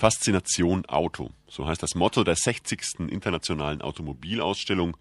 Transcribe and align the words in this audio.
Faszination 0.00 0.86
Auto, 0.86 1.30
so 1.46 1.66
heißt 1.66 1.82
das 1.82 1.94
Motto 1.94 2.24
der 2.24 2.34
60. 2.34 3.00
Internationalen 3.10 3.82
Automobilausstellung. 3.82 4.96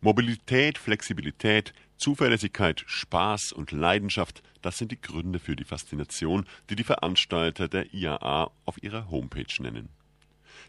Mobilität, 0.00 0.78
Flexibilität, 0.78 1.72
Zuverlässigkeit, 1.96 2.82
Spaß 2.84 3.52
und 3.52 3.70
Leidenschaft, 3.70 4.42
das 4.60 4.78
sind 4.78 4.90
die 4.90 5.00
Gründe 5.00 5.38
für 5.38 5.54
die 5.54 5.62
Faszination, 5.62 6.44
die 6.68 6.74
die 6.74 6.82
Veranstalter 6.82 7.68
der 7.68 7.94
IAA 7.94 8.50
auf 8.64 8.82
ihrer 8.82 9.12
Homepage 9.12 9.62
nennen. 9.62 9.90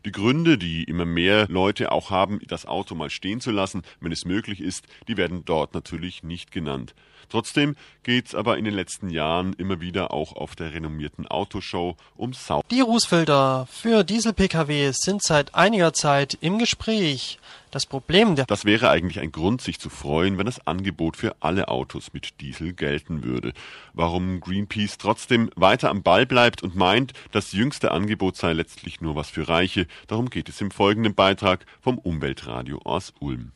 Die 0.05 0.12
Gründe, 0.12 0.57
die 0.57 0.84
immer 0.84 1.05
mehr 1.05 1.48
Leute 1.48 1.91
auch 1.91 2.10
haben, 2.10 2.39
das 2.48 2.66
Auto 2.66 2.96
mal 2.96 3.10
stehen 3.10 3.42
zu 3.42 3.52
lassen, 3.52 3.84
wenn 4.00 4.12
es 4.12 4.25
möglich 4.25 4.62
ist, 4.62 4.86
die 5.07 5.18
werden 5.18 5.46
dort 5.46 5.73
natürlich 5.73 6.23
nicht 6.23 6.52
genannt. 6.52 6.93
Trotzdem 7.30 7.75
geht's 8.04 8.36
aber 8.36 8.57
in 8.57 8.66
den 8.66 8.74
letzten 8.74 9.10
Jahren 9.10 9.54
immer 9.54 9.82
wieder 9.82 10.14
auch 10.14 10.34
auf 10.34 10.56
der 10.56 10.74
renommierten 10.74 11.28
Autoshow 11.28 11.96
um 12.16 12.34
Sau. 12.34 12.64
Die 12.70 12.82
Rußfelder 12.82 13.68
für 13.71 14.04
Diesel-Pkw 14.04 14.92
sind 14.93 15.24
seit 15.24 15.56
einiger 15.56 15.94
Zeit 15.94 16.38
im 16.41 16.60
Gespräch. 16.60 17.39
Das 17.73 17.87
Problem 17.87 18.36
der 18.36 18.45
Das 18.45 18.65
wäre 18.65 18.91
eigentlich 18.91 19.19
ein 19.19 19.32
Grund, 19.32 19.59
sich 19.59 19.79
zu 19.79 19.89
freuen, 19.89 20.37
wenn 20.37 20.45
das 20.45 20.68
Angebot 20.68 21.18
für 21.18 21.37
alle 21.39 21.69
Autos 21.69 22.13
mit 22.13 22.39
Diesel 22.39 22.73
gelten 22.73 23.23
würde. 23.23 23.51
Warum 23.93 24.41
Greenpeace 24.41 24.99
trotzdem 24.99 25.49
weiter 25.55 25.89
am 25.89 26.04
Ball 26.04 26.27
bleibt 26.27 26.61
und 26.61 26.75
meint, 26.75 27.13
das 27.32 27.51
jüngste 27.51 27.89
Angebot 27.89 28.37
sei 28.37 28.54
letztlich 28.54 29.01
nur 29.01 29.15
was 29.15 29.32
für 29.32 29.49
Reiche, 29.49 29.87
darum 30.05 30.29
geht 30.29 30.49
es 30.49 30.61
im 30.61 30.69
folgenden 30.69 31.15
Beitrag 31.15 31.65
vom 31.82 31.97
Umweltradio 31.97 32.77
aus 32.83 33.11
Ulm. 33.19 33.53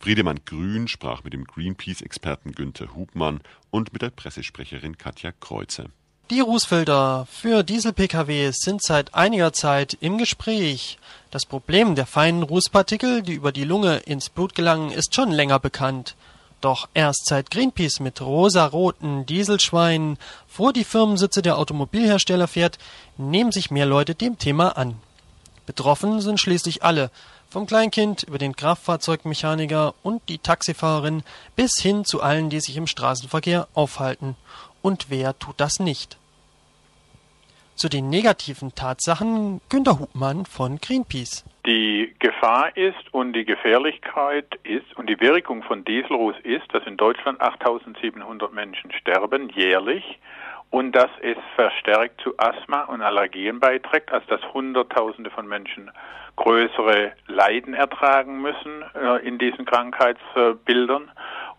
Friedemann 0.00 0.40
Grün 0.44 0.88
sprach 0.88 1.22
mit 1.22 1.32
dem 1.32 1.44
Greenpeace-Experten 1.44 2.52
Günther 2.52 2.96
Hubmann 2.96 3.38
und 3.70 3.92
mit 3.92 4.02
der 4.02 4.10
Pressesprecherin 4.10 4.98
Katja 4.98 5.30
Kreuzer. 5.30 5.90
Die 6.30 6.40
Rußfelder 6.40 7.26
für 7.30 7.62
Diesel-Pkw 7.62 8.50
sind 8.54 8.82
seit 8.82 9.14
einiger 9.14 9.52
Zeit 9.52 9.98
im 10.00 10.16
Gespräch. 10.16 10.96
Das 11.30 11.44
Problem 11.44 11.94
der 11.94 12.06
feinen 12.06 12.42
Rußpartikel, 12.42 13.20
die 13.20 13.34
über 13.34 13.52
die 13.52 13.64
Lunge 13.64 13.98
ins 13.98 14.30
Blut 14.30 14.54
gelangen, 14.54 14.90
ist 14.90 15.14
schon 15.14 15.30
länger 15.30 15.58
bekannt. 15.58 16.14
Doch 16.62 16.88
erst 16.94 17.26
seit 17.26 17.50
Greenpeace 17.50 18.00
mit 18.00 18.22
rosaroten 18.22 19.26
Dieselschweinen 19.26 20.16
vor 20.48 20.72
die 20.72 20.84
Firmensitze 20.84 21.42
der 21.42 21.58
Automobilhersteller 21.58 22.48
fährt, 22.48 22.78
nehmen 23.18 23.52
sich 23.52 23.70
mehr 23.70 23.84
Leute 23.84 24.14
dem 24.14 24.38
Thema 24.38 24.78
an. 24.78 24.96
Betroffen 25.66 26.22
sind 26.22 26.40
schließlich 26.40 26.82
alle, 26.82 27.10
vom 27.50 27.66
Kleinkind 27.66 28.22
über 28.22 28.38
den 28.38 28.56
Kraftfahrzeugmechaniker 28.56 29.94
und 30.02 30.22
die 30.30 30.38
Taxifahrerin 30.38 31.22
bis 31.54 31.74
hin 31.78 32.06
zu 32.06 32.22
allen, 32.22 32.48
die 32.48 32.60
sich 32.60 32.78
im 32.78 32.86
Straßenverkehr 32.86 33.68
aufhalten. 33.74 34.36
Und 34.84 35.06
wer 35.08 35.38
tut 35.38 35.60
das 35.60 35.80
nicht? 35.80 36.18
Zu 37.74 37.88
den 37.88 38.10
negativen 38.10 38.74
Tatsachen 38.74 39.62
Günter 39.70 39.98
Hubmann 39.98 40.44
von 40.44 40.76
Greenpeace. 40.76 41.42
Die 41.64 42.14
Gefahr 42.18 42.76
ist 42.76 43.14
und 43.14 43.32
die 43.32 43.46
Gefährlichkeit 43.46 44.44
ist 44.62 44.94
und 44.96 45.08
die 45.08 45.18
Wirkung 45.20 45.62
von 45.62 45.86
Dieselruß 45.86 46.36
ist, 46.42 46.66
dass 46.74 46.86
in 46.86 46.98
Deutschland 46.98 47.40
8700 47.40 48.52
Menschen 48.52 48.92
sterben 48.92 49.48
jährlich 49.48 50.04
und 50.68 50.92
dass 50.92 51.10
es 51.22 51.38
verstärkt 51.54 52.20
zu 52.20 52.34
Asthma 52.36 52.82
und 52.82 53.00
Allergien 53.00 53.60
beiträgt, 53.60 54.12
also 54.12 54.26
dass 54.28 54.52
Hunderttausende 54.52 55.30
von 55.30 55.48
Menschen 55.48 55.90
größere 56.36 57.12
Leiden 57.26 57.72
ertragen 57.72 58.42
müssen 58.42 58.84
äh, 58.94 59.26
in 59.26 59.38
diesen 59.38 59.64
Krankheitsbildern 59.64 61.10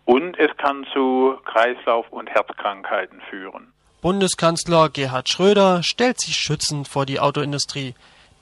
und 0.06 0.38
es 0.38 0.56
kann 0.56 0.86
zu 0.94 1.34
Kreislauf- 1.44 2.10
und 2.10 2.30
Herzkrankheiten 2.30 3.20
führen. 3.28 3.72
Bundeskanzler 4.00 4.88
Gerhard 4.88 5.28
Schröder 5.28 5.82
stellt 5.82 6.20
sich 6.20 6.36
schützend 6.36 6.88
vor 6.88 7.04
die 7.04 7.20
Autoindustrie. 7.20 7.94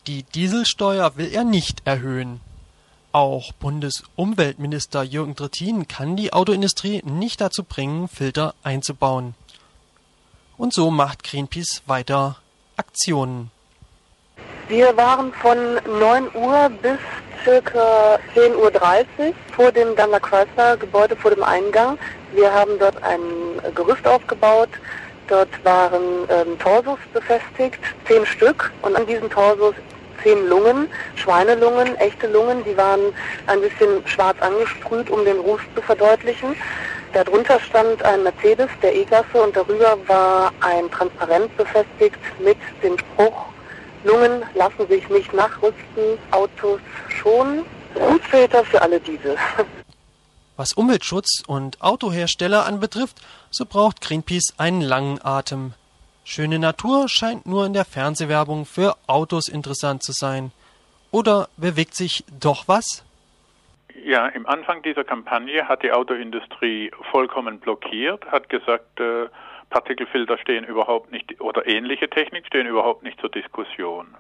Die 0.07 0.23
Dieselsteuer 0.23 1.17
will 1.17 1.33
er 1.33 1.45
nicht 1.45 1.87
erhöhen. 1.87 2.41
Auch 3.13 3.53
Bundesumweltminister 3.53 5.03
Jürgen 5.03 5.37
Trittin 5.37 5.89
kann 5.89 6.17
die 6.17 6.33
Autoindustrie 6.33 7.01
nicht 7.05 7.41
dazu 7.41 7.65
bringen, 7.65 8.09
Filter 8.09 8.55
einzubauen. 8.63 9.35
Und 10.59 10.75
so 10.75 10.91
macht 10.91 11.25
Greenpeace 11.25 11.83
weiter 11.87 12.37
Aktionen. 12.77 13.51
Wir 14.69 14.97
waren 14.97 15.33
von 15.33 15.57
9 15.99 16.35
Uhr 16.35 16.71
bis 16.83 16.99
circa 17.45 18.19
10.30 18.35 18.57
Uhr 18.57 19.35
vor 19.55 19.71
dem 19.71 19.95
Daimler 19.95 20.21
Chrysler 20.21 20.77
Gebäude 20.77 21.15
vor 21.15 21.31
dem 21.31 21.43
Eingang. 21.43 21.99
Wir 22.33 22.53
haben 22.53 22.79
dort 22.79 23.01
ein 23.03 23.21
Gerüst 23.75 24.07
aufgebaut. 24.07 24.71
Dort 25.29 25.49
waren 25.65 26.29
ähm, 26.29 26.59
Torsos 26.59 26.99
befestigt, 27.13 27.79
zehn 28.07 28.27
Stück. 28.27 28.73
Und 28.83 28.97
an 28.97 29.07
diesen 29.07 29.31
Torsos 29.31 29.75
zehn 30.23 30.49
Lungen, 30.49 30.89
Schweinelungen, 31.17 31.97
echte 31.97 32.27
Lungen. 32.27 32.65
Die 32.65 32.77
waren 32.77 33.13
ein 33.47 33.61
bisschen 33.61 34.07
schwarz 34.07 34.37
angesprüht, 34.41 35.11
um 35.11 35.25
den 35.25 35.39
Ruß 35.39 35.61
zu 35.75 35.83
verdeutlichen. 35.83 36.57
Darunter 37.13 37.61
stand 37.61 38.03
ein 38.03 38.25
Mercedes 38.25 38.69
der 38.83 38.95
E-Klasse 38.95 39.41
und 39.41 39.57
darüber 39.57 39.97
war 40.09 40.53
ein 40.61 40.91
Transparent 40.91 41.57
befestigt 41.57 42.19
mit 42.41 42.57
dem 42.83 42.99
Spruch, 42.99 43.47
Lungen 44.05 44.45
lassen 44.55 44.87
sich 44.89 45.09
nicht 45.09 45.33
nachrüsten, 45.33 46.19
Autos 46.31 46.81
schon. 47.09 47.65
Gutfilter 47.95 48.65
für 48.65 48.81
alle 48.83 49.01
diese. 49.01 49.37
Was 50.57 50.73
Umweltschutz 50.73 51.43
und 51.47 51.81
Autohersteller 51.83 52.65
anbetrifft, 52.67 53.21
so 53.51 53.65
braucht 53.67 54.01
Greenpeace 54.01 54.55
einen 54.57 54.83
langen 54.83 55.19
Atem. 55.25 55.75
Schöne 56.25 56.59
Natur 56.59 57.09
scheint 57.09 57.45
nur 57.45 57.67
in 57.67 57.73
der 57.73 57.85
Fernsehwerbung 57.85 58.65
für 58.65 58.97
Autos 59.07 59.49
interessant 59.49 60.03
zu 60.03 60.13
sein. 60.13 60.53
Oder 61.11 61.49
bewegt 61.57 61.95
sich 61.95 62.25
doch 62.41 62.69
was? 62.69 63.05
Ja, 64.05 64.29
im 64.29 64.47
Anfang 64.47 64.83
dieser 64.83 65.05
Kampagne 65.05 65.69
hat 65.69 65.83
die 65.83 65.93
Autoindustrie 65.93 66.91
vollkommen 67.11 67.59
blockiert, 67.59 68.25
hat 68.31 68.49
gesagt, 68.49 69.01
äh, 69.01 69.27
Partikelfilter 69.71 70.39
stehen 70.39 70.65
überhaupt 70.65 71.11
nicht 71.13 71.41
oder 71.41 71.67
ähnliche 71.67 72.09
Technik 72.09 72.47
stehen 72.47 72.67
überhaupt 72.67 73.03
nicht 73.03 73.21
zur 73.21 73.31
Diskussion. 73.31 74.17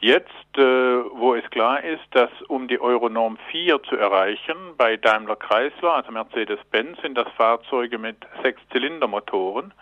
Jetzt, 0.00 0.58
äh, 0.58 0.60
wo 0.60 1.36
es 1.36 1.48
klar 1.50 1.84
ist, 1.84 2.02
dass 2.10 2.30
um 2.48 2.66
die 2.66 2.80
Euronorm 2.80 3.38
4 3.52 3.80
zu 3.84 3.96
erreichen, 3.96 4.56
bei 4.76 4.96
Daimler 4.96 5.36
Chrysler, 5.36 5.94
also 5.94 6.10
Mercedes-Benz, 6.10 7.00
sind 7.02 7.16
das 7.16 7.28
Fahrzeuge 7.36 7.98
mit 7.98 8.16
Sechszylindermotoren, 8.42 9.72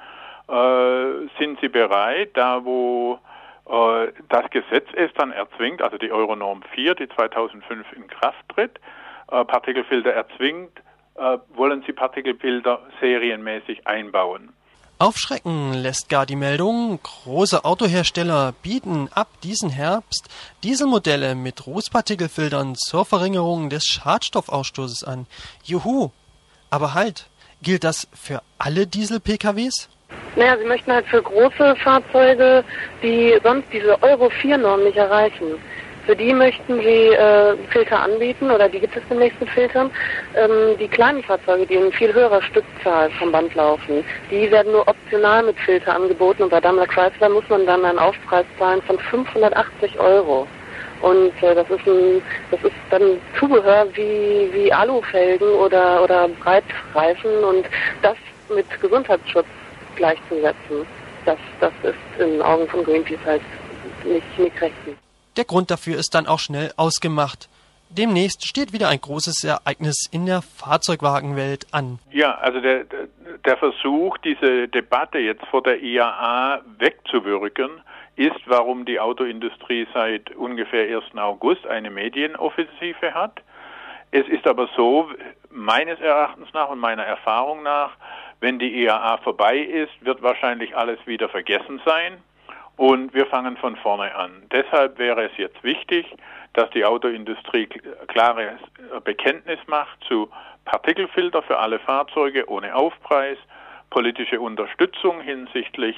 äh, 0.46 1.28
sind 1.38 1.58
sie 1.60 1.68
bereit, 1.68 2.32
da 2.34 2.62
wo 2.66 3.18
äh, 3.70 4.12
das 4.28 4.50
Gesetz 4.50 4.88
es 4.92 5.10
dann 5.14 5.32
erzwingt, 5.32 5.80
also 5.80 5.96
die 5.96 6.12
Euronorm 6.12 6.62
4, 6.74 6.96
die 6.96 7.08
2005 7.08 7.90
in 7.94 8.06
Kraft 8.08 8.46
tritt, 8.50 8.78
äh, 9.30 9.42
Partikelfilter 9.46 10.10
erzwingt, 10.10 10.82
äh, 11.14 11.38
wollen 11.54 11.82
sie 11.86 11.92
Partikelfilter 11.92 12.80
serienmäßig 13.00 13.86
einbauen. 13.86 14.52
Aufschrecken 15.00 15.72
lässt 15.72 16.10
gar 16.10 16.26
die 16.26 16.36
Meldung, 16.36 17.00
große 17.02 17.64
Autohersteller 17.64 18.52
bieten 18.62 19.08
ab 19.14 19.28
diesen 19.42 19.70
Herbst 19.70 20.28
Dieselmodelle 20.62 21.34
mit 21.34 21.66
Rußpartikelfiltern 21.66 22.74
zur 22.74 23.06
Verringerung 23.06 23.70
des 23.70 23.86
Schadstoffausstoßes 23.86 25.04
an. 25.04 25.26
Juhu! 25.64 26.10
Aber 26.68 26.92
halt, 26.92 27.28
gilt 27.62 27.82
das 27.82 28.08
für 28.12 28.42
alle 28.58 28.86
Diesel-PKWs? 28.86 29.88
Naja, 30.36 30.58
sie 30.58 30.66
möchten 30.66 30.92
halt 30.92 31.06
für 31.06 31.22
große 31.22 31.76
Fahrzeuge, 31.76 32.62
die 33.02 33.40
sonst 33.42 33.68
diese 33.72 34.02
Euro 34.02 34.26
4-Norm 34.26 34.84
nicht 34.84 34.98
erreichen, 34.98 35.54
für 36.10 36.16
die 36.16 36.34
möchten 36.34 36.80
sie 36.80 37.14
äh, 37.14 37.56
Filter 37.68 38.00
anbieten 38.00 38.50
oder 38.50 38.68
die 38.68 38.80
gibt 38.80 38.96
es 38.96 39.02
in 39.04 39.10
den 39.10 39.18
nächsten 39.20 39.46
Filtern. 39.46 39.92
Ähm, 40.34 40.76
die 40.76 40.88
kleinen 40.88 41.22
Fahrzeuge, 41.22 41.64
die 41.66 41.76
in 41.76 41.92
viel 41.92 42.12
höherer 42.12 42.42
Stückzahl 42.42 43.08
vom 43.12 43.30
Band 43.30 43.54
laufen, 43.54 44.02
die 44.28 44.50
werden 44.50 44.72
nur 44.72 44.88
optional 44.88 45.44
mit 45.44 45.56
Filter 45.60 45.94
angeboten 45.94 46.42
und 46.42 46.48
bei 46.48 46.60
Daimler 46.60 46.88
Chrysler 46.88 47.28
muss 47.28 47.48
man 47.48 47.64
dann 47.64 47.84
einen 47.84 48.00
Aufpreis 48.00 48.44
zahlen 48.58 48.82
von 48.82 48.98
580 48.98 50.00
Euro. 50.00 50.48
Und 51.00 51.32
äh, 51.44 51.54
das 51.54 51.70
ist 51.70 51.86
ein, 51.86 52.20
das 52.50 52.60
ist 52.64 52.74
dann 52.90 53.20
Zubehör 53.38 53.86
wie 53.94 54.50
wie 54.52 54.72
Alufelgen 54.72 55.52
oder 55.52 56.02
oder 56.02 56.26
Breitreifen 56.42 57.44
und 57.44 57.66
das 58.02 58.16
mit 58.52 58.66
Gesundheitsschutz 58.80 59.46
gleichzusetzen. 59.94 60.84
Das 61.24 61.38
das 61.60 61.72
ist 61.84 62.20
in 62.20 62.42
Augen 62.42 62.66
von 62.66 62.82
Greenpeace 62.82 63.24
halt 63.24 63.42
nicht 64.04 64.38
nicht 64.40 64.60
rechtens. 64.60 64.96
Der 65.36 65.44
Grund 65.44 65.70
dafür 65.70 65.96
ist 65.96 66.14
dann 66.14 66.26
auch 66.26 66.38
schnell 66.38 66.72
ausgemacht. 66.76 67.48
Demnächst 67.90 68.46
steht 68.46 68.72
wieder 68.72 68.88
ein 68.88 69.00
großes 69.00 69.42
Ereignis 69.42 70.08
in 70.12 70.26
der 70.26 70.42
Fahrzeugwagenwelt 70.42 71.66
an. 71.72 71.98
Ja, 72.12 72.36
also 72.36 72.60
der, 72.60 72.84
der 73.44 73.56
Versuch, 73.56 74.16
diese 74.18 74.68
Debatte 74.68 75.18
jetzt 75.18 75.44
vor 75.46 75.62
der 75.62 75.82
IAA 75.82 76.60
wegzuwirken, 76.78 77.70
ist, 78.14 78.40
warum 78.46 78.84
die 78.84 79.00
Autoindustrie 79.00 79.88
seit 79.92 80.30
ungefähr 80.36 80.96
1. 80.96 81.16
August 81.16 81.66
eine 81.66 81.90
Medienoffensive 81.90 83.14
hat. 83.14 83.40
Es 84.12 84.28
ist 84.28 84.46
aber 84.46 84.68
so, 84.76 85.08
meines 85.50 86.00
Erachtens 86.00 86.48
nach 86.52 86.68
und 86.68 86.78
meiner 86.78 87.04
Erfahrung 87.04 87.62
nach, 87.62 87.92
wenn 88.40 88.58
die 88.58 88.84
IAA 88.84 89.18
vorbei 89.18 89.58
ist, 89.58 89.92
wird 90.00 90.22
wahrscheinlich 90.22 90.76
alles 90.76 90.98
wieder 91.06 91.28
vergessen 91.28 91.80
sein 91.84 92.18
und 92.80 93.12
wir 93.12 93.26
fangen 93.26 93.58
von 93.58 93.76
vorne 93.76 94.14
an. 94.14 94.30
Deshalb 94.50 94.98
wäre 94.98 95.26
es 95.26 95.36
jetzt 95.36 95.62
wichtig, 95.62 96.06
dass 96.54 96.70
die 96.70 96.82
Autoindustrie 96.82 97.68
klares 98.08 98.58
Bekenntnis 99.04 99.58
macht 99.66 100.02
zu 100.08 100.30
Partikelfilter 100.64 101.42
für 101.42 101.58
alle 101.58 101.78
Fahrzeuge 101.78 102.48
ohne 102.48 102.74
Aufpreis, 102.74 103.36
politische 103.90 104.40
Unterstützung 104.40 105.20
hinsichtlich 105.20 105.94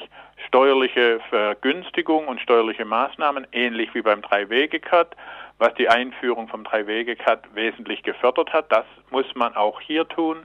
steuerliche 0.48 1.20
Vergünstigung 1.30 2.26
und 2.26 2.40
steuerliche 2.40 2.84
Maßnahmen, 2.84 3.46
ähnlich 3.52 3.94
wie 3.94 4.02
beim 4.02 4.20
Drei-Wege-Cut, 4.20 5.14
was 5.58 5.72
die 5.74 5.88
Einführung 5.88 6.48
vom 6.48 6.64
Drei-Wege-Cut 6.64 7.54
wesentlich 7.54 8.02
gefördert 8.02 8.52
hat. 8.52 8.72
Das 8.72 8.86
muss 9.12 9.32
man 9.36 9.54
auch 9.54 9.80
hier 9.80 10.08
tun. 10.08 10.38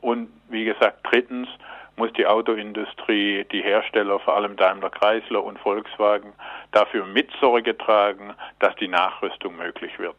Und 0.00 0.30
wie 0.48 0.64
gesagt, 0.64 0.98
drittens 1.04 1.46
muss 1.96 2.12
die 2.12 2.26
Autoindustrie, 2.26 3.44
die 3.50 3.62
Hersteller, 3.62 4.20
vor 4.20 4.36
allem 4.36 4.56
Daimler 4.56 4.90
Chrysler 4.90 5.42
und 5.42 5.58
Volkswagen, 5.58 6.32
dafür 6.72 7.06
Mitsorge 7.06 7.76
tragen, 7.76 8.34
dass 8.58 8.76
die 8.76 8.88
Nachrüstung 8.88 9.56
möglich 9.56 9.98
wird. 9.98 10.16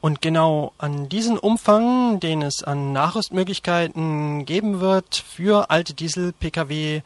Und 0.00 0.20
genau 0.20 0.72
an 0.76 1.08
diesen 1.08 1.38
Umfang, 1.38 2.20
den 2.20 2.42
es 2.42 2.62
an 2.62 2.92
Nachrüstmöglichkeiten 2.92 4.44
geben 4.44 4.80
wird 4.80 5.16
für 5.16 5.70
alte 5.70 5.94
Diesel-Pkw, 5.94 7.00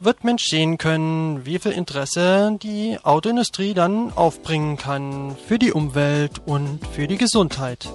wird 0.00 0.22
Mensch 0.22 0.44
sehen 0.44 0.78
können, 0.78 1.44
wie 1.44 1.58
viel 1.58 1.72
Interesse 1.72 2.56
die 2.62 2.98
Autoindustrie 3.02 3.74
dann 3.74 4.12
aufbringen 4.12 4.76
kann 4.76 5.36
für 5.48 5.58
die 5.58 5.72
Umwelt 5.72 6.40
und 6.46 6.86
für 6.86 7.08
die 7.08 7.18
Gesundheit. 7.18 7.88